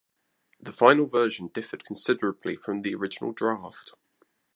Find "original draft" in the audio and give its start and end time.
2.95-3.93